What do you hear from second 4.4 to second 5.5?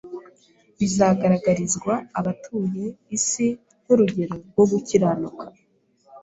rwo gukiranuka.